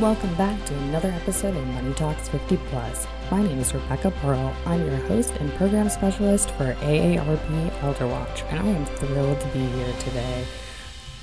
Welcome 0.00 0.34
back 0.34 0.62
to 0.66 0.74
another 0.74 1.08
episode 1.08 1.56
of 1.56 1.66
Money 1.68 1.94
Talks 1.94 2.28
50 2.28 2.58
Plus. 2.68 3.06
My 3.30 3.42
name 3.42 3.58
is 3.60 3.72
Rebecca 3.72 4.10
Pearl. 4.10 4.54
I'm 4.66 4.84
your 4.84 4.98
host 5.06 5.32
and 5.40 5.50
program 5.54 5.88
specialist 5.88 6.50
for 6.50 6.74
AARP 6.74 7.82
Elder 7.82 8.06
Watch, 8.06 8.42
and 8.50 8.60
I 8.60 8.66
am 8.66 8.84
thrilled 8.84 9.40
to 9.40 9.46
be 9.48 9.60
here 9.60 9.94
today. 10.00 10.44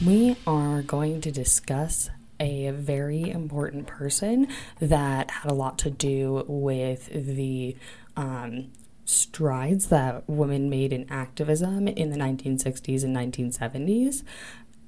We 0.04 0.38
are 0.47 0.81
going 0.81 1.21
to 1.21 1.31
discuss 1.31 2.09
a 2.39 2.71
very 2.71 3.29
important 3.29 3.86
person 3.86 4.47
that 4.79 5.29
had 5.29 5.51
a 5.51 5.53
lot 5.53 5.77
to 5.79 5.91
do 5.91 6.43
with 6.47 7.09
the 7.13 7.77
um, 8.17 8.71
strides 9.05 9.89
that 9.89 10.27
women 10.27 10.71
made 10.71 10.91
in 10.91 11.05
activism 11.11 11.87
in 11.87 12.09
the 12.09 12.17
1960s 12.17 13.03
and 13.03 13.15
1970s. 13.15 14.23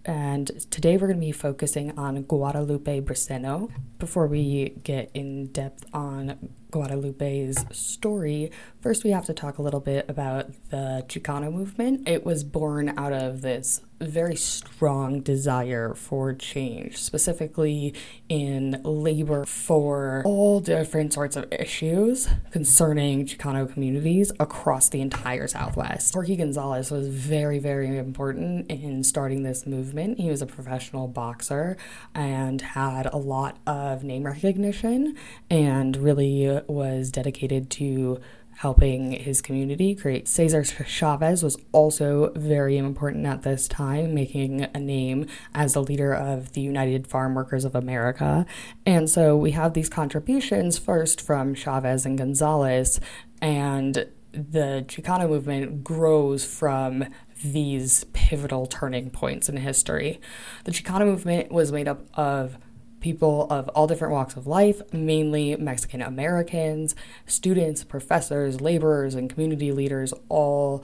And 0.05 0.47
today 0.71 0.97
we're 0.97 1.07
going 1.07 1.19
to 1.19 1.25
be 1.25 1.31
focusing 1.31 1.97
on 1.97 2.21
Guadalupe 2.23 3.01
Briseno. 3.01 3.71
Before 3.97 4.27
we 4.27 4.69
get 4.83 5.09
in 5.15 5.47
depth 5.47 5.83
on 5.93 6.49
Guadalupe's 6.75 7.63
story, 7.71 8.51
first 8.81 9.05
we 9.05 9.11
have 9.11 9.25
to 9.25 9.33
talk 9.33 9.59
a 9.59 9.61
little 9.61 9.79
bit 9.79 10.09
about 10.09 10.47
the 10.71 11.05
Chicano 11.07 11.49
movement. 11.49 12.05
It 12.05 12.25
was 12.25 12.43
born 12.43 12.93
out 12.99 13.13
of 13.13 13.41
this 13.41 13.79
very 14.01 14.35
strong 14.35 15.21
desire 15.21 15.93
for 15.93 16.33
change, 16.33 16.97
specifically 16.97 17.93
in 18.27 18.81
labor 18.83 19.45
for 19.45 20.21
all 20.25 20.59
different 20.59 21.13
sorts 21.13 21.37
of 21.37 21.45
issues 21.49 22.27
concerning 22.51 23.25
Chicano 23.25 23.71
communities 23.71 24.33
across 24.37 24.89
the 24.89 24.99
entire 24.99 25.47
Southwest. 25.47 26.13
Jorge 26.13 26.35
Gonzalez 26.35 26.91
was 26.91 27.07
very, 27.07 27.57
very 27.57 27.97
important 27.97 28.69
in 28.69 29.01
starting 29.05 29.43
this 29.43 29.65
movement. 29.65 30.19
He 30.19 30.29
was 30.29 30.41
a 30.41 30.45
professional 30.45 31.07
boxer 31.07 31.77
and 32.13 32.61
had 32.61 33.05
a 33.05 33.17
lot 33.17 33.59
of 33.65 34.03
name 34.03 34.23
recognition 34.23 35.15
and 35.49 35.95
really 35.95 36.61
was 36.69 37.11
dedicated 37.11 37.69
to 37.71 38.19
helping 38.57 39.11
his 39.11 39.41
community 39.41 39.93
create. 39.93 40.27
Cesar 40.27 40.63
Chavez 40.63 41.43
was 41.43 41.57
also 41.73 42.31
very 42.35 42.77
important 42.77 43.25
at 43.25 43.41
this 43.41 43.67
time, 43.67 44.13
making 44.13 44.61
a 44.73 44.79
name 44.79 45.27
as 45.53 45.73
the 45.73 45.83
leader 45.83 46.13
of 46.13 46.53
the 46.53 46.61
United 46.61 47.05
Farm 47.05 47.35
Workers 47.35 47.65
of 47.65 47.75
America. 47.75 48.45
And 48.85 49.09
so 49.09 49.35
we 49.35 49.51
have 49.51 49.73
these 49.73 49.89
contributions 49.89 50.77
first 50.77 51.19
from 51.19 51.53
Chavez 51.53 52.05
and 52.05 52.17
Gonzalez, 52.17 53.01
and 53.41 54.07
the 54.31 54.85
Chicano 54.87 55.29
movement 55.29 55.83
grows 55.83 56.45
from 56.45 57.05
these 57.43 58.05
pivotal 58.13 58.65
turning 58.65 59.09
points 59.09 59.49
in 59.49 59.57
history. 59.57 60.19
The 60.63 60.71
Chicano 60.71 61.05
movement 61.05 61.51
was 61.51 61.71
made 61.71 61.87
up 61.87 62.05
of 62.13 62.57
people 63.05 63.45
of 63.51 63.69
all 63.75 63.85
different 63.85 64.11
walks 64.11 64.35
of 64.35 64.47
life, 64.47 64.81
mainly 64.91 65.55
Mexican 65.57 66.01
Americans, 66.01 66.95
students, 67.27 67.83
professors, 67.83 68.61
laborers, 68.61 69.13
and 69.13 69.29
community 69.29 69.71
leaders 69.71 70.11
all 70.27 70.83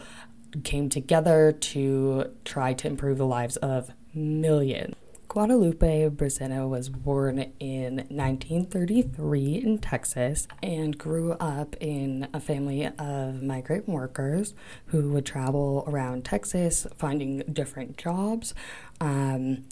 came 0.64 0.88
together 0.88 1.52
to 1.52 2.32
try 2.46 2.74
to 2.74 2.88
improve 2.88 3.18
the 3.18 3.26
lives 3.26 3.58
of 3.58 3.90
millions. 4.14 4.94
Guadalupe 5.30 6.10
Briseno 6.10 6.70
was 6.70 6.90
born 6.90 7.40
in 7.60 7.96
1933 8.10 9.56
in 9.56 9.80
Texas 9.80 10.48
and 10.62 10.96
grew 11.00 11.32
up 11.40 11.76
in 11.80 12.28
a 12.36 12.40
family 12.40 12.86
of 12.86 13.42
migrant 13.42 13.90
workers 13.90 14.54
who 14.88 15.10
would 15.10 15.26
travel 15.26 15.84
around 15.88 16.24
Texas 16.24 16.86
finding 16.98 17.40
different 17.52 17.98
jobs. 17.98 18.54
Um, 19.00 19.64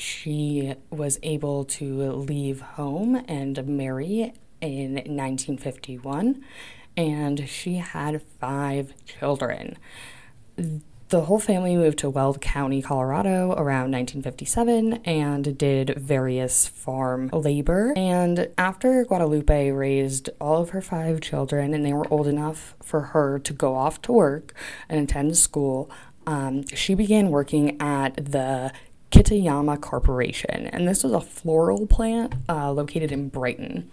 she 0.00 0.74
was 0.90 1.18
able 1.22 1.64
to 1.64 2.12
leave 2.12 2.60
home 2.60 3.22
and 3.28 3.66
marry 3.66 4.32
in 4.60 4.94
1951, 4.94 6.42
and 6.96 7.48
she 7.48 7.76
had 7.76 8.22
five 8.40 8.94
children. 9.04 9.76
The 11.10 11.22
whole 11.22 11.40
family 11.40 11.74
moved 11.76 11.98
to 11.98 12.10
Weld 12.10 12.40
County, 12.40 12.80
Colorado 12.80 13.50
around 13.54 13.90
1957 13.90 15.00
and 15.04 15.58
did 15.58 15.98
various 15.98 16.68
farm 16.68 17.28
labor. 17.32 17.92
And 17.96 18.48
after 18.56 19.04
Guadalupe 19.04 19.70
raised 19.72 20.30
all 20.40 20.62
of 20.62 20.70
her 20.70 20.80
five 20.80 21.20
children 21.20 21.74
and 21.74 21.84
they 21.84 21.92
were 21.92 22.06
old 22.12 22.28
enough 22.28 22.76
for 22.80 23.00
her 23.00 23.40
to 23.40 23.52
go 23.52 23.74
off 23.74 24.00
to 24.02 24.12
work 24.12 24.54
and 24.88 25.00
attend 25.00 25.36
school, 25.36 25.90
um, 26.28 26.64
she 26.68 26.94
began 26.94 27.30
working 27.30 27.80
at 27.80 28.14
the 28.14 28.72
Kitayama 29.10 29.80
Corporation, 29.80 30.66
and 30.68 30.86
this 30.86 31.02
was 31.02 31.12
a 31.12 31.20
floral 31.20 31.86
plant 31.86 32.34
uh, 32.48 32.70
located 32.72 33.10
in 33.12 33.28
Brighton. 33.28 33.90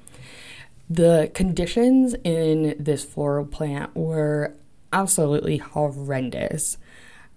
The 0.89 1.31
conditions 1.33 2.15
in 2.23 2.75
this 2.79 3.03
floral 3.03 3.45
plant 3.45 3.95
were 3.95 4.53
absolutely 4.93 5.57
horrendous, 5.57 6.77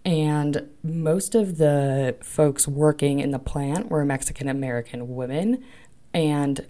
and 0.04 0.68
most 0.82 1.34
of 1.34 1.58
the 1.58 2.16
folks 2.22 2.68
working 2.68 3.18
in 3.18 3.30
the 3.30 3.38
plant 3.38 3.90
were 3.90 4.04
Mexican 4.04 4.48
American 4.48 5.14
women, 5.14 5.64
and 6.14 6.66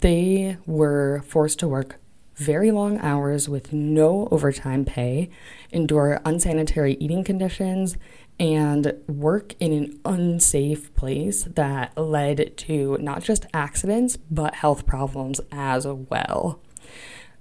they 0.00 0.56
were 0.66 1.22
forced 1.26 1.58
to 1.60 1.68
work 1.68 1.96
very 2.40 2.70
long 2.70 2.98
hours 3.00 3.48
with 3.50 3.70
no 3.72 4.26
overtime 4.30 4.84
pay, 4.84 5.28
endure 5.72 6.20
unsanitary 6.24 6.96
eating 6.98 7.22
conditions, 7.22 7.98
and 8.40 8.94
work 9.06 9.54
in 9.60 9.72
an 9.72 10.00
unsafe 10.06 10.92
place 10.94 11.44
that 11.44 11.96
led 11.96 12.56
to 12.56 12.96
not 12.98 13.22
just 13.22 13.46
accidents, 13.52 14.16
but 14.16 14.56
health 14.56 14.86
problems 14.86 15.40
as 15.52 15.86
well. 15.86 16.58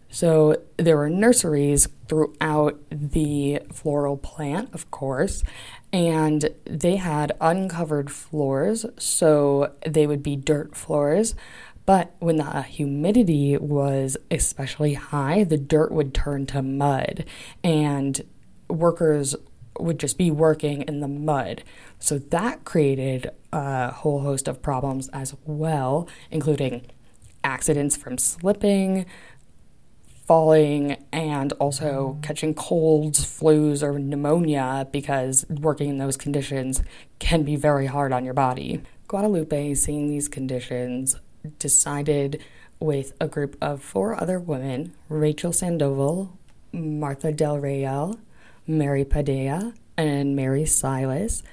So 0.09 0.61
there 0.77 0.97
were 0.97 1.09
nurseries 1.09 1.87
throughout 2.07 2.79
the 2.91 3.61
floral 3.71 4.17
plant, 4.17 4.73
of 4.73 4.91
course, 4.91 5.43
and 5.93 6.49
they 6.65 6.97
had 6.97 7.31
uncovered 7.39 8.11
floors, 8.11 8.85
so 8.97 9.71
they 9.85 10.05
would 10.05 10.21
be 10.21 10.35
dirt 10.35 10.75
floors. 10.75 11.33
But 11.85 12.13
when 12.19 12.37
the 12.37 12.63
humidity 12.63 13.57
was 13.57 14.17
especially 14.29 14.95
high, 14.95 15.43
the 15.43 15.57
dirt 15.57 15.91
would 15.91 16.13
turn 16.13 16.45
to 16.47 16.61
mud, 16.61 17.25
and 17.63 18.21
workers 18.67 19.35
would 19.79 19.99
just 19.99 20.17
be 20.17 20.31
working 20.31 20.81
in 20.83 20.99
the 20.99 21.07
mud. 21.07 21.63
So 21.99 22.17
that 22.17 22.65
created 22.65 23.29
a 23.51 23.91
whole 23.91 24.21
host 24.21 24.47
of 24.47 24.61
problems 24.61 25.09
as 25.09 25.35
well, 25.45 26.07
including 26.31 26.85
accidents 27.43 27.95
from 27.95 28.17
slipping, 28.17 29.05
falling, 30.25 31.03
and 31.11 31.53
also 31.53 32.19
catching 32.21 32.53
colds, 32.53 33.25
flus, 33.25 33.81
or 33.81 33.97
pneumonia 33.97 34.87
because 34.91 35.45
working 35.49 35.89
in 35.89 35.97
those 35.97 36.17
conditions 36.17 36.83
can 37.17 37.43
be 37.43 37.55
very 37.55 37.87
hard 37.87 38.13
on 38.13 38.23
your 38.23 38.33
body. 38.33 38.81
Guadalupe, 39.07 39.73
seeing 39.73 40.07
these 40.07 40.27
conditions, 40.27 41.15
decided 41.57 42.39
with 42.79 43.13
a 43.19 43.27
group 43.27 43.57
of 43.59 43.81
four 43.81 44.21
other 44.21 44.39
women 44.39 44.93
Rachel 45.09 45.51
Sandoval, 45.51 46.37
Martha 46.71 47.31
Del 47.31 47.57
Real, 47.57 48.19
Mary 48.69 49.03
Padilla, 49.03 49.73
and 49.97 50.35
Mary 50.35 50.65
Silas. 50.65 51.43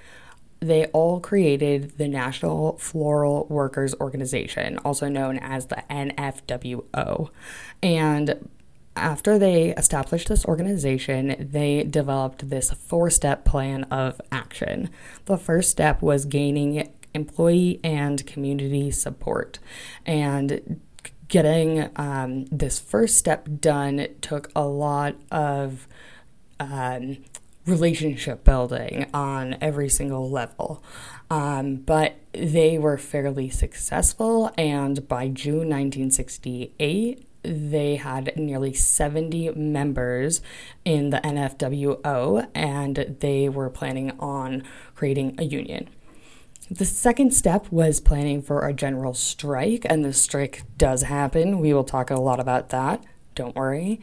They 0.60 0.86
all 0.86 1.20
created 1.20 1.98
the 1.98 2.08
National 2.08 2.78
Floral 2.78 3.46
Workers 3.48 3.94
Organization, 4.00 4.78
also 4.78 5.08
known 5.08 5.38
as 5.38 5.66
the 5.66 5.82
NFWO. 5.90 7.30
And 7.82 8.48
after 8.94 9.38
they 9.38 9.74
established 9.74 10.28
this 10.28 10.44
organization, 10.46 11.48
they 11.50 11.82
developed 11.84 12.48
this 12.48 12.70
four 12.70 13.10
step 13.10 13.44
plan 13.44 13.84
of 13.84 14.20
action. 14.30 14.90
The 15.26 15.36
first 15.36 15.70
step 15.70 16.00
was 16.00 16.24
gaining 16.24 16.90
employee 17.12 17.80
and 17.82 18.26
community 18.26 18.90
support. 18.90 19.58
And 20.06 20.80
getting 21.28 21.90
um, 21.96 22.44
this 22.46 22.78
first 22.78 23.16
step 23.16 23.48
done 23.60 24.06
took 24.20 24.50
a 24.54 24.66
lot 24.66 25.16
of 25.30 25.88
um, 26.60 27.18
relationship 27.66 28.44
building 28.44 29.06
on 29.12 29.56
every 29.60 29.88
single 29.88 30.30
level. 30.30 30.82
Um, 31.30 31.76
but 31.76 32.16
they 32.32 32.78
were 32.78 32.98
fairly 32.98 33.50
successful, 33.50 34.52
and 34.56 35.06
by 35.08 35.28
June 35.28 35.68
1968, 35.68 37.26
they 37.42 37.96
had 37.96 38.36
nearly 38.36 38.72
70 38.72 39.50
members 39.50 40.40
in 40.84 41.10
the 41.10 41.18
NFWO, 41.18 42.48
and 42.54 43.16
they 43.20 43.48
were 43.48 43.70
planning 43.70 44.12
on 44.18 44.62
creating 44.94 45.34
a 45.38 45.44
union. 45.44 45.88
The 46.70 46.84
second 46.84 47.32
step 47.32 47.70
was 47.70 48.00
planning 48.00 48.42
for 48.42 48.66
a 48.66 48.72
general 48.72 49.14
strike, 49.14 49.86
and 49.88 50.04
the 50.04 50.12
strike 50.12 50.62
does 50.76 51.02
happen. 51.02 51.60
We 51.60 51.72
will 51.72 51.84
talk 51.84 52.10
a 52.10 52.16
lot 52.16 52.40
about 52.40 52.70
that. 52.70 53.04
Don't 53.36 53.54
worry. 53.54 54.00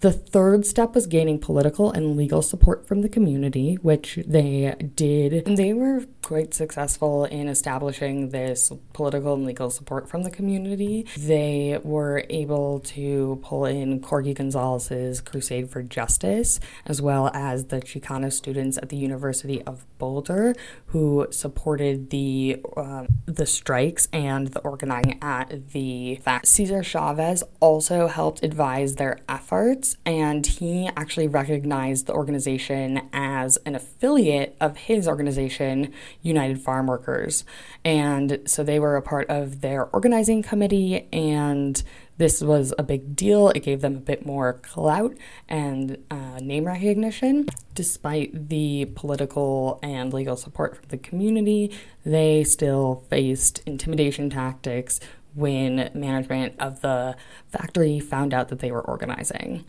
The 0.00 0.12
third 0.12 0.66
step 0.66 0.94
was 0.94 1.06
gaining 1.06 1.38
political 1.38 1.90
and 1.90 2.16
legal 2.16 2.42
support 2.42 2.86
from 2.86 3.00
the 3.02 3.08
community, 3.08 3.74
which 3.76 4.18
they 4.26 4.74
did. 4.94 5.46
They 5.46 5.72
were 5.72 6.04
quite 6.22 6.52
successful 6.52 7.24
in 7.24 7.48
establishing 7.48 8.30
this 8.30 8.72
political 8.92 9.34
and 9.34 9.46
legal 9.46 9.70
support 9.70 10.08
from 10.08 10.24
the 10.24 10.30
community. 10.30 11.06
They 11.16 11.78
were 11.84 12.24
able 12.28 12.80
to 12.80 13.38
pull 13.42 13.64
in 13.64 14.00
Corky 14.00 14.34
Gonzalez's 14.34 15.20
Crusade 15.20 15.70
for 15.70 15.84
Justice, 15.84 16.58
as 16.84 17.00
well 17.00 17.30
as 17.32 17.66
the 17.66 17.80
Chicano 17.80 18.32
students 18.32 18.76
at 18.76 18.88
the 18.88 18.96
University 18.96 19.62
of 19.62 19.86
Boulder, 19.98 20.54
who 20.86 21.28
supported 21.30 22.10
the 22.10 22.60
um, 22.76 23.06
the 23.26 23.46
strikes 23.46 24.08
and 24.12 24.48
the 24.48 24.60
organizing 24.60 25.18
at 25.22 25.70
the 25.70 26.16
fact. 26.16 26.48
Cesar 26.48 26.82
Chavez 26.82 27.44
also 27.60 28.08
helped 28.08 28.42
advise 28.42 28.96
their 28.96 29.20
efforts, 29.28 29.85
and 30.04 30.46
he 30.46 30.88
actually 30.96 31.28
recognized 31.28 32.06
the 32.06 32.12
organization 32.12 33.08
as 33.12 33.56
an 33.58 33.74
affiliate 33.74 34.56
of 34.60 34.76
his 34.76 35.06
organization, 35.06 35.92
United 36.22 36.60
Farm 36.60 36.86
Workers. 36.86 37.44
And 37.84 38.40
so 38.46 38.64
they 38.64 38.80
were 38.80 38.96
a 38.96 39.02
part 39.02 39.28
of 39.28 39.60
their 39.60 39.84
organizing 39.86 40.42
committee, 40.42 41.06
and 41.12 41.82
this 42.18 42.40
was 42.40 42.72
a 42.78 42.82
big 42.82 43.14
deal. 43.14 43.50
It 43.50 43.62
gave 43.62 43.82
them 43.82 43.96
a 43.96 44.00
bit 44.00 44.24
more 44.24 44.54
clout 44.54 45.14
and 45.48 45.98
uh, 46.10 46.38
name 46.40 46.64
recognition. 46.64 47.46
Despite 47.74 48.48
the 48.48 48.86
political 48.94 49.78
and 49.82 50.12
legal 50.12 50.36
support 50.36 50.76
from 50.76 50.86
the 50.88 50.98
community, 50.98 51.76
they 52.04 52.42
still 52.44 53.04
faced 53.10 53.62
intimidation 53.66 54.30
tactics 54.30 54.98
when 55.34 55.90
management 55.92 56.54
of 56.58 56.80
the 56.80 57.14
factory 57.48 58.00
found 58.00 58.32
out 58.32 58.48
that 58.48 58.60
they 58.60 58.72
were 58.72 58.80
organizing. 58.80 59.64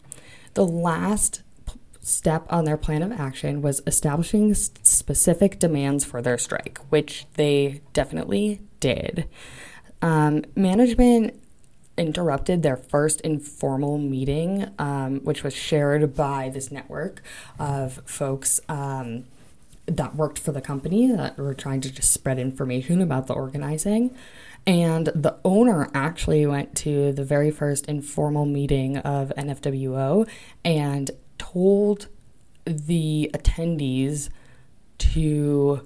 The 0.57 0.65
last 0.65 1.43
step 2.01 2.47
on 2.49 2.65
their 2.65 2.77
plan 2.77 3.03
of 3.03 3.11
action 3.11 3.61
was 3.61 3.83
establishing 3.85 4.55
specific 4.55 5.59
demands 5.59 6.03
for 6.03 6.19
their 6.19 6.39
strike, 6.39 6.79
which 6.89 7.27
they 7.35 7.81
definitely 7.93 8.61
did. 8.79 9.29
Um, 10.01 10.45
management 10.55 11.39
interrupted 11.95 12.63
their 12.63 12.75
first 12.75 13.21
informal 13.21 13.99
meeting, 13.99 14.71
um, 14.79 15.19
which 15.19 15.43
was 15.43 15.53
shared 15.53 16.15
by 16.15 16.49
this 16.49 16.71
network 16.71 17.21
of 17.59 18.01
folks 18.07 18.59
um, 18.67 19.25
that 19.85 20.15
worked 20.15 20.39
for 20.39 20.53
the 20.53 20.61
company 20.61 21.05
that 21.11 21.37
were 21.37 21.53
trying 21.53 21.81
to 21.81 21.91
just 21.91 22.11
spread 22.11 22.39
information 22.39 22.99
about 22.99 23.27
the 23.27 23.35
organizing. 23.35 24.09
And 24.67 25.07
the 25.15 25.37
owner 25.45 25.89
actually 25.93 26.45
went 26.45 26.75
to 26.77 27.13
the 27.13 27.23
very 27.23 27.51
first 27.51 27.85
informal 27.85 28.45
meeting 28.45 28.97
of 28.97 29.31
NFWO 29.37 30.27
and 30.65 31.09
told 31.37 32.09
the 32.65 33.31
attendees 33.33 34.29
to, 34.97 35.85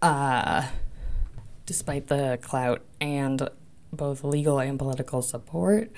uh, 0.00 0.68
despite 1.66 2.06
the 2.06 2.38
clout 2.40 2.82
and 3.00 3.48
both 3.92 4.22
legal 4.22 4.60
and 4.60 4.78
political 4.78 5.20
support, 5.20 5.90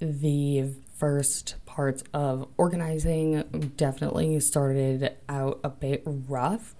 the 0.00 0.70
first 0.96 1.56
parts 1.66 2.02
of 2.14 2.48
organizing 2.56 3.72
definitely 3.76 4.40
started 4.40 5.14
out 5.28 5.60
a 5.62 5.68
bit 5.68 6.02
rough. 6.06 6.74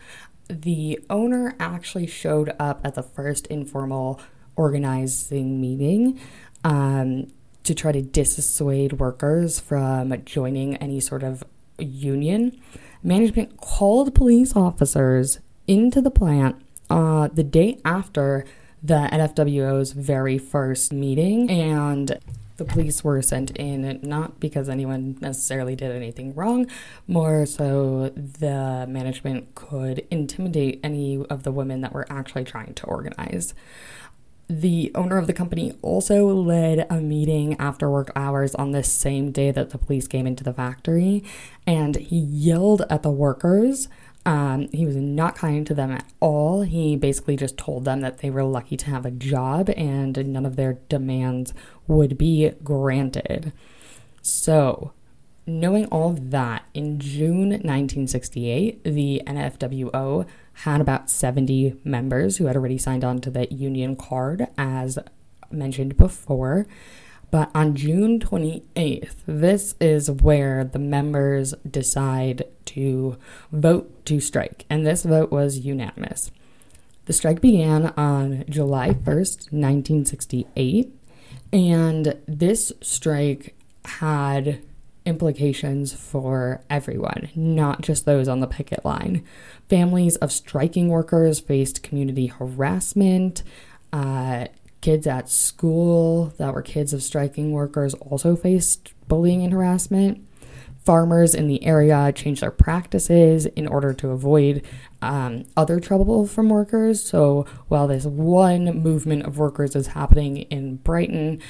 The 0.61 1.01
owner 1.09 1.55
actually 1.59 2.07
showed 2.07 2.55
up 2.59 2.81
at 2.85 2.95
the 2.95 3.03
first 3.03 3.47
informal 3.47 4.21
organizing 4.55 5.61
meeting 5.61 6.21
um, 6.63 7.29
to 7.65 7.75
try 7.75 7.93
to 7.93 8.03
dissuade 8.03 8.95
workers 8.95 9.59
from 9.61 10.15
joining 10.25 10.77
any 10.77 11.01
sort 11.01 11.23
of 11.23 11.43
union. 11.79 12.61
Management 13.03 13.57
called 13.57 14.15
police 14.15 14.55
officers 14.55 15.41
into 15.67 16.01
the 16.03 16.11
plant 16.11 16.57
uh, 16.91 17.29
the 17.29 17.43
day 17.43 17.81
after 17.85 18.45
the 18.83 19.09
NFWO's 19.13 19.93
very 19.93 20.39
first 20.39 20.93
meeting, 20.93 21.49
and 21.49 22.19
the 22.63 22.73
police 22.73 23.03
were 23.03 23.21
sent 23.23 23.51
in 23.53 23.99
not 24.03 24.39
because 24.39 24.69
anyone 24.69 25.19
necessarily 25.21 25.75
did 25.75 25.91
anything 25.91 26.33
wrong, 26.35 26.71
more 27.09 27.45
so 27.45 28.11
the 28.11 28.87
management 28.89 29.55
could 29.57 30.07
intimidate 30.11 30.79
any 30.85 31.25
of 31.27 31.43
the 31.43 31.51
women 31.51 31.81
that 31.81 31.93
were 31.93 32.07
actually 32.09 32.45
trying 32.45 32.75
to 32.75 32.87
organize. 32.87 33.53
The 34.49 34.93
owner 34.95 35.19
of 35.19 35.27
the 35.27 35.33
company 35.33 35.77
also 35.83 36.27
led 36.29 36.87
a 36.89 37.01
meeting 37.01 37.57
after 37.59 37.91
work 37.91 38.13
hours 38.15 38.55
on 38.55 38.71
the 38.71 38.85
same 38.85 39.33
day 39.33 39.51
that 39.51 39.71
the 39.71 39.79
police 39.79 40.07
came 40.07 40.27
into 40.27 40.45
the 40.45 40.53
factory, 40.53 41.25
and 41.67 41.97
he 41.97 42.19
yelled 42.19 42.83
at 42.89 43.03
the 43.03 43.11
workers 43.11 43.89
um, 44.25 44.69
he 44.73 44.87
was 44.87 44.97
not 44.97 45.35
kind 45.35 45.67
to 45.67 45.75
them 45.75 45.91
at 45.91 46.07
all. 46.21 46.63
He 46.63 46.97
basically 46.97 47.37
just 47.37 47.57
told 47.57 47.85
them 47.85 48.01
that 48.01 48.19
they 48.19 48.31
were 48.31 48.45
lucky 48.45 48.77
to 48.77 48.87
have 48.87 49.05
a 49.05 49.11
job 49.11 49.69
and 49.71 50.17
none 50.33 50.47
of 50.47 50.57
their 50.57 50.75
demands 50.89 51.53
would 51.89 52.17
be 52.17 52.51
granted. 52.63 53.53
So, 54.21 54.93
knowing 55.45 55.87
all 55.87 56.11
of 56.11 56.31
that, 56.31 56.65
in 56.73 57.01
June 57.01 57.49
1968, 57.51 58.85
the 58.85 59.23
NFWO 59.27 60.27
had 60.53 60.81
about 60.81 61.11
70 61.11 61.77
members 61.83 62.37
who 62.37 62.47
had 62.47 62.57
already 62.57 62.79
signed 62.79 63.05
on 63.05 63.21
to 63.23 63.31
the 63.31 63.53
union 63.53 63.97
card, 63.97 64.47
as 64.57 64.99
mentioned 65.51 65.97
before. 65.97 66.67
But 67.33 67.51
on 67.55 67.75
June 67.75 68.21
28th, 68.21 69.15
this 69.27 69.75
is 69.81 70.11
where 70.11 70.65
the 70.65 70.79
members 70.79 71.55
decide 71.69 72.45
to 72.67 73.17
vote 73.51 74.05
to 74.05 74.21
strike, 74.21 74.67
and 74.69 74.87
this 74.87 75.03
vote 75.03 75.33
was 75.33 75.61
unanimous. 75.61 76.31
The 77.07 77.15
strike 77.15 77.41
began 77.41 77.87
on 77.97 78.45
July 78.51 78.91
1st, 78.91 79.51
1968, 79.51 80.95
and 81.55 82.19
this 82.29 82.71
strike 82.83 83.57
had 83.87 84.61
implications 85.07 85.95
for 85.95 86.61
everyone, 86.69 87.31
not 87.35 87.81
just 87.81 88.05
those 88.05 88.29
on 88.29 88.41
the 88.41 88.47
picket 88.47 88.85
line. 88.85 89.25
Families 89.71 90.17
of 90.17 90.31
striking 90.31 90.89
workers 90.89 91.41
faced 91.41 91.83
community 91.83 92.27
harassment. 92.27 93.43
Uh, 93.91 94.49
Kids 94.83 95.07
at 95.07 95.31
school 95.31 96.35
that 96.39 96.53
were 96.53 96.61
kids 96.61 96.93
of 96.93 97.03
striking 97.03 97.53
workers 97.53 97.95
also 97.95 98.37
faced 98.37 98.93
bullying 99.09 99.43
and 99.43 99.53
harassment. 99.53 100.27
Farmers 100.85 101.37
in 101.37 101.47
the 101.47 101.65
area 101.65 102.13
changed 102.13 102.43
their 102.43 102.51
practices 102.51 103.47
in 103.47 103.69
order 103.69 103.95
to 103.95 104.11
avoid 104.11 104.67
um, 105.01 105.45
other 105.57 105.79
trouble 105.79 106.27
from 106.27 106.49
workers. 106.49 107.01
So 107.01 107.47
while 107.69 107.87
this 107.87 108.05
one 108.05 108.65
movement 108.83 109.23
of 109.23 109.39
workers 109.39 109.77
is 109.77 109.87
happening 109.89 110.39
in 110.39 110.77
Brighton, 110.79 111.41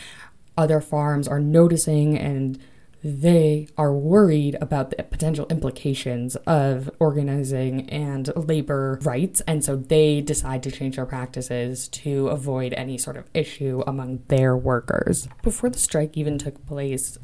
other 0.59 0.83
farms 0.83 1.27
are 1.27 1.41
noticing 1.41 2.19
and 2.19 2.59
they 3.05 3.69
are 3.77 3.93
worried 3.93 4.57
about 4.61 4.91
the 4.91 5.03
potential 5.03 5.47
implications 5.51 6.37
of 6.47 6.91
organizing 7.01 7.89
and 7.91 8.31
labor 8.37 8.99
rights, 9.03 9.41
and 9.43 9.65
so 9.65 9.77
they 9.77 10.21
decide 10.21 10.63
to 10.63 10.71
change 10.71 10.97
their 10.97 11.07
practices 11.07 11.89
to 11.89 12.29
avoid 12.29 12.73
any 12.75 12.97
sort 12.97 13.17
of 13.17 13.29
issue 13.35 13.83
among 13.87 14.23
their 14.29 14.57
workers. 14.57 15.29
Before 15.43 15.69
the 15.69 15.79
strike 15.79 16.17
even 16.17 16.39
took 16.39 16.65
place, 16.67 17.19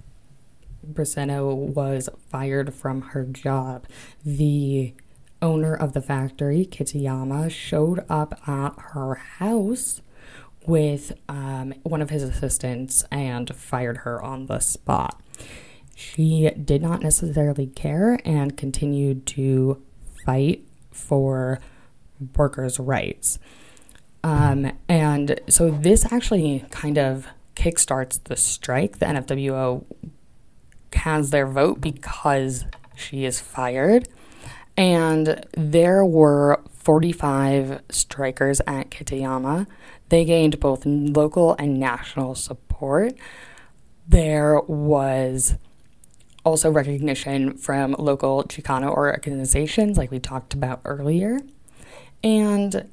Briseno 0.85 1.54
was 1.54 2.08
fired 2.28 2.75
from 2.75 3.02
her 3.02 3.25
job. 3.25 3.87
The 4.25 4.94
owner 5.40 5.75
of 5.75 5.92
the 5.92 6.02
factory, 6.02 6.66
Kitayama, 6.66 7.50
showed 7.50 8.04
up 8.08 8.40
at 8.49 8.75
her 8.92 9.14
house 9.14 10.00
with 10.66 11.12
um, 11.28 11.73
one 11.82 12.02
of 12.02 12.11
his 12.11 12.23
assistants 12.23 13.04
and 13.11 13.54
fired 13.54 13.99
her 13.99 14.20
on 14.20 14.47
the 14.47 14.58
spot. 14.58 15.20
She 15.98 16.48
did 16.50 16.80
not 16.80 17.02
necessarily 17.02 17.66
care 17.66 18.20
and 18.24 18.56
continued 18.56 19.26
to 19.26 19.82
fight 20.24 20.64
for 20.92 21.58
workers' 22.36 22.78
rights. 22.78 23.40
Um, 24.22 24.70
and 24.88 25.40
so 25.48 25.72
this 25.72 26.12
actually 26.12 26.64
kind 26.70 26.98
of 26.98 27.26
kickstarts 27.56 28.22
the 28.22 28.36
strike. 28.36 29.00
The 29.00 29.06
NFWO 29.06 29.84
has 30.92 31.30
their 31.30 31.48
vote 31.48 31.80
because 31.80 32.64
she 32.94 33.24
is 33.24 33.40
fired. 33.40 34.06
And 34.76 35.44
there 35.56 36.04
were 36.04 36.60
45 36.74 37.80
strikers 37.88 38.60
at 38.68 38.90
Kitayama. 38.90 39.66
They 40.10 40.24
gained 40.24 40.60
both 40.60 40.86
local 40.86 41.56
and 41.58 41.80
national 41.80 42.36
support. 42.36 43.14
There 44.06 44.60
was 44.60 45.56
also 46.48 46.70
recognition 46.70 47.58
from 47.58 47.94
local 47.98 48.42
Chicano 48.44 48.90
organizations, 48.90 49.98
like 49.98 50.10
we 50.10 50.18
talked 50.18 50.54
about 50.54 50.80
earlier. 50.86 51.40
And 52.24 52.88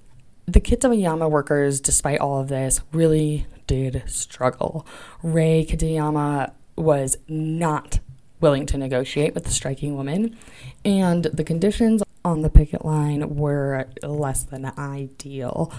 the 0.45 0.59
Kitayama 0.59 1.31
workers, 1.31 1.79
despite 1.79 2.19
all 2.19 2.41
of 2.41 2.49
this, 2.49 2.81
really 2.91 3.47
did 3.65 4.03
struggle. 4.07 4.85
Ray 5.23 5.65
Kitayama 5.65 6.51
was 6.75 7.17
not 7.29 7.99
willing 8.41 8.65
to 8.65 8.77
negotiate 8.77 9.33
with 9.33 9.45
the 9.45 9.51
striking 9.51 9.95
woman, 9.95 10.37
and 10.83 11.23
the 11.23 11.43
conditions 11.43 12.03
on 12.25 12.41
the 12.41 12.49
picket 12.49 12.83
line 12.83 13.35
were 13.35 13.87
less 14.03 14.43
than 14.43 14.65
ideal. 14.77 15.71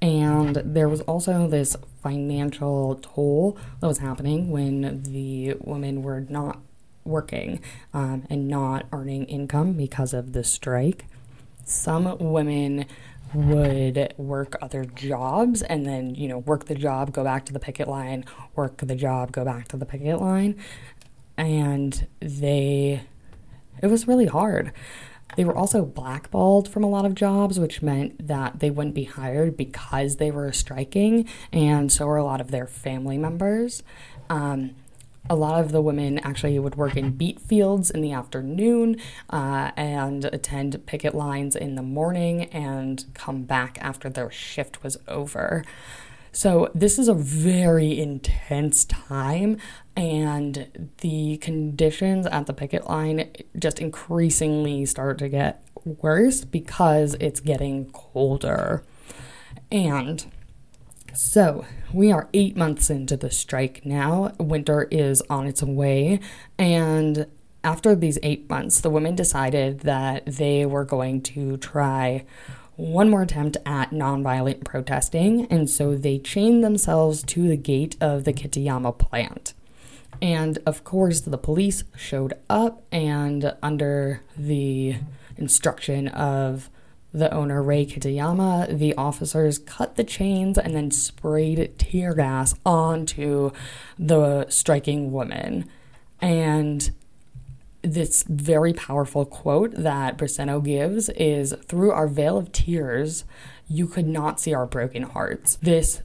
And 0.00 0.56
there 0.56 0.88
was 0.88 1.00
also 1.02 1.48
this 1.48 1.76
financial 2.00 3.00
toll 3.02 3.58
that 3.80 3.88
was 3.88 3.98
happening 3.98 4.50
when 4.50 5.02
the 5.02 5.54
women 5.60 6.02
were 6.02 6.20
not 6.20 6.60
working 7.04 7.60
um, 7.92 8.24
and 8.30 8.48
not 8.48 8.86
earning 8.92 9.24
income 9.24 9.72
because 9.72 10.14
of 10.14 10.32
the 10.32 10.44
strike. 10.44 11.06
Some 11.64 12.18
women 12.18 12.86
would 13.32 14.14
work 14.16 14.56
other 14.62 14.84
jobs 14.84 15.62
and 15.62 15.86
then, 15.86 16.14
you 16.14 16.28
know, 16.28 16.38
work 16.38 16.66
the 16.66 16.74
job, 16.74 17.12
go 17.12 17.24
back 17.24 17.44
to 17.46 17.52
the 17.52 17.58
picket 17.58 17.88
line, 17.88 18.24
work 18.54 18.76
the 18.78 18.94
job, 18.94 19.32
go 19.32 19.44
back 19.44 19.68
to 19.68 19.76
the 19.76 19.86
picket 19.86 20.20
line. 20.20 20.56
And 21.36 22.06
they, 22.20 23.02
it 23.82 23.88
was 23.88 24.06
really 24.06 24.26
hard. 24.26 24.72
They 25.36 25.44
were 25.44 25.56
also 25.56 25.84
blackballed 25.84 26.68
from 26.68 26.84
a 26.84 26.88
lot 26.88 27.04
of 27.04 27.14
jobs, 27.14 27.58
which 27.58 27.82
meant 27.82 28.28
that 28.28 28.60
they 28.60 28.70
wouldn't 28.70 28.94
be 28.94 29.04
hired 29.04 29.56
because 29.56 30.16
they 30.16 30.30
were 30.30 30.52
striking, 30.52 31.28
and 31.52 31.90
so 31.90 32.06
were 32.06 32.16
a 32.16 32.24
lot 32.24 32.40
of 32.40 32.52
their 32.52 32.68
family 32.68 33.18
members. 33.18 33.82
Um, 34.30 34.76
a 35.30 35.34
lot 35.34 35.60
of 35.60 35.72
the 35.72 35.80
women 35.80 36.18
actually 36.18 36.58
would 36.58 36.74
work 36.74 36.96
in 36.96 37.10
beet 37.12 37.40
fields 37.40 37.90
in 37.90 38.02
the 38.02 38.12
afternoon 38.12 38.96
uh, 39.30 39.70
and 39.76 40.26
attend 40.26 40.84
picket 40.86 41.14
lines 41.14 41.56
in 41.56 41.74
the 41.76 41.82
morning 41.82 42.44
and 42.44 43.06
come 43.14 43.42
back 43.42 43.78
after 43.80 44.10
their 44.10 44.30
shift 44.30 44.82
was 44.82 44.98
over. 45.08 45.64
So, 46.32 46.68
this 46.74 46.98
is 46.98 47.06
a 47.06 47.14
very 47.14 47.96
intense 47.96 48.84
time, 48.86 49.56
and 49.94 50.90
the 50.98 51.36
conditions 51.36 52.26
at 52.26 52.46
the 52.46 52.52
picket 52.52 52.88
line 52.88 53.30
just 53.56 53.78
increasingly 53.78 54.84
start 54.84 55.18
to 55.18 55.28
get 55.28 55.64
worse 55.84 56.44
because 56.44 57.14
it's 57.20 57.38
getting 57.38 57.88
colder. 57.92 58.82
And 59.70 60.26
so, 61.14 61.64
we 61.92 62.12
are 62.12 62.28
eight 62.34 62.56
months 62.56 62.90
into 62.90 63.16
the 63.16 63.30
strike 63.30 63.84
now. 63.84 64.32
Winter 64.38 64.88
is 64.90 65.22
on 65.30 65.46
its 65.46 65.62
way. 65.62 66.20
And 66.58 67.26
after 67.62 67.94
these 67.94 68.18
eight 68.22 68.48
months, 68.50 68.80
the 68.80 68.90
women 68.90 69.14
decided 69.14 69.80
that 69.80 70.26
they 70.26 70.66
were 70.66 70.84
going 70.84 71.22
to 71.22 71.56
try 71.56 72.24
one 72.76 73.08
more 73.08 73.22
attempt 73.22 73.56
at 73.64 73.90
nonviolent 73.90 74.64
protesting. 74.64 75.46
And 75.46 75.70
so 75.70 75.94
they 75.96 76.18
chained 76.18 76.64
themselves 76.64 77.22
to 77.24 77.48
the 77.48 77.56
gate 77.56 77.96
of 78.00 78.24
the 78.24 78.32
Kitayama 78.32 78.98
plant. 78.98 79.54
And 80.20 80.58
of 80.66 80.84
course, 80.84 81.20
the 81.20 81.38
police 81.38 81.84
showed 81.96 82.34
up, 82.48 82.82
and 82.92 83.54
under 83.62 84.22
the 84.36 84.96
instruction 85.36 86.08
of 86.08 86.70
the 87.14 87.32
owner, 87.32 87.62
Rei 87.62 87.86
Kitayama, 87.86 88.76
the 88.76 88.92
officers 88.96 89.58
cut 89.58 89.94
the 89.94 90.02
chains 90.02 90.58
and 90.58 90.74
then 90.74 90.90
sprayed 90.90 91.78
tear 91.78 92.12
gas 92.12 92.54
onto 92.66 93.52
the 93.96 94.46
striking 94.50 95.12
woman. 95.12 95.70
And 96.20 96.90
this 97.82 98.24
very 98.28 98.72
powerful 98.72 99.24
quote 99.24 99.74
that 99.76 100.18
Briseno 100.18 100.62
gives 100.62 101.08
is 101.10 101.54
Through 101.66 101.92
our 101.92 102.08
veil 102.08 102.36
of 102.36 102.50
tears, 102.50 103.24
you 103.68 103.86
could 103.86 104.08
not 104.08 104.40
see 104.40 104.52
our 104.52 104.66
broken 104.66 105.04
hearts. 105.04 105.56
This 105.62 106.02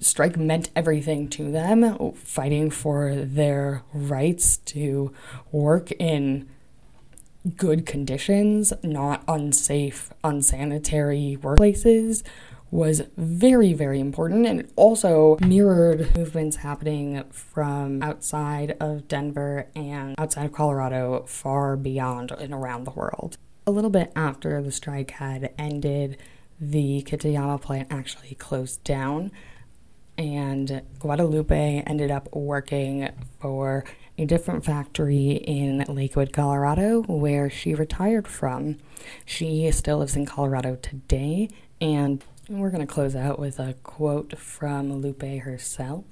strike 0.00 0.36
meant 0.36 0.70
everything 0.74 1.28
to 1.28 1.50
them, 1.50 2.12
fighting 2.14 2.70
for 2.70 3.14
their 3.14 3.82
rights 3.92 4.56
to 4.58 5.12
work 5.52 5.92
in 5.92 6.48
good 7.56 7.86
conditions, 7.86 8.72
not 8.82 9.22
unsafe, 9.28 10.10
unsanitary 10.22 11.38
workplaces, 11.40 12.22
was 12.70 13.02
very, 13.16 13.72
very 13.72 14.00
important. 14.00 14.46
And 14.46 14.60
it 14.60 14.72
also 14.74 15.38
mirrored 15.40 16.16
movements 16.16 16.56
happening 16.56 17.22
from 17.30 18.02
outside 18.02 18.76
of 18.80 19.06
Denver 19.06 19.68
and 19.76 20.14
outside 20.18 20.46
of 20.46 20.52
Colorado, 20.52 21.24
far 21.28 21.76
beyond 21.76 22.32
and 22.32 22.52
around 22.52 22.84
the 22.84 22.90
world. 22.90 23.38
A 23.66 23.70
little 23.70 23.90
bit 23.90 24.12
after 24.16 24.60
the 24.60 24.72
strike 24.72 25.12
had 25.12 25.54
ended, 25.56 26.18
the 26.60 27.02
Kitayama 27.02 27.60
plant 27.60 27.88
actually 27.90 28.34
closed 28.34 28.82
down, 28.84 29.30
and 30.18 30.82
Guadalupe 30.98 31.82
ended 31.86 32.10
up 32.10 32.28
working 32.34 33.08
for 33.40 33.84
a 34.16 34.24
different 34.24 34.64
factory 34.64 35.32
in 35.32 35.84
Lakewood, 35.88 36.32
Colorado, 36.32 37.02
where 37.02 37.50
she 37.50 37.74
retired 37.74 38.28
from. 38.28 38.78
She 39.24 39.70
still 39.72 39.98
lives 39.98 40.16
in 40.16 40.24
Colorado 40.24 40.76
today, 40.76 41.48
and 41.80 42.22
we're 42.48 42.70
going 42.70 42.86
to 42.86 42.92
close 42.92 43.16
out 43.16 43.38
with 43.38 43.58
a 43.58 43.74
quote 43.82 44.38
from 44.38 44.92
Lupe 44.92 45.22
herself. 45.22 46.04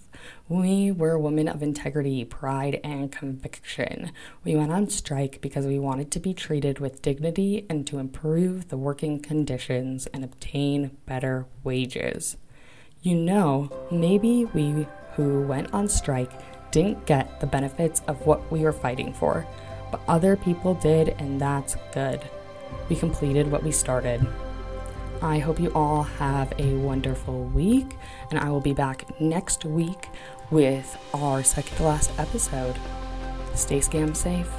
We 0.49 0.90
were 0.90 1.18
women 1.18 1.47
of 1.47 1.62
integrity, 1.62 2.25
pride, 2.25 2.80
and 2.82 3.12
conviction. 3.12 4.12
We 4.44 4.56
went 4.56 4.73
on 4.73 4.88
strike 4.88 5.40
because 5.40 5.66
we 5.66 5.78
wanted 5.78 6.11
to 6.12 6.21
be 6.21 6.35
treated 6.35 6.78
with 6.78 7.02
dignity 7.02 7.66
and 7.68 7.87
to 7.87 7.99
improve 7.99 8.68
the 8.68 8.76
working 8.76 9.21
conditions 9.21 10.06
and 10.09 10.25
obtain 10.25 10.97
better 11.06 11.47
wages. 11.64 12.37
You 13.02 13.16
know, 13.16 13.71
maybe 13.90 14.44
we 14.47 14.87
who 15.16 15.42
went 15.42 15.73
on 15.75 15.88
strike 15.88 16.30
didn't 16.73 17.07
get 17.07 17.38
the 17.41 17.47
benefits 17.47 18.02
of 18.09 18.26
what 18.26 18.50
we 18.50 18.62
were 18.62 18.73
fighting 18.73 19.12
for, 19.12 19.47
but 19.93 20.00
other 20.09 20.35
people 20.37 20.75
did, 20.75 21.11
and 21.19 21.41
that's 21.41 21.76
good. 21.93 22.21
We 22.88 22.97
completed 22.97 23.50
what 23.50 23.62
we 23.62 23.71
started. 23.71 24.26
I 25.21 25.38
hope 25.38 25.61
you 25.61 25.71
all 25.73 26.02
have 26.02 26.52
a 26.59 26.75
wonderful 26.75 27.45
week, 27.45 27.97
and 28.31 28.41
I 28.41 28.50
will 28.50 28.61
be 28.61 28.75
back 28.75 29.21
next 29.21 29.64
week 29.64 30.09
with 30.50 30.99
our 31.14 31.45
second 31.45 31.76
to 31.76 31.85
last 31.85 32.11
episode. 32.19 32.76
Stay 33.55 33.79
scam 33.79 34.17
safe. 34.17 34.50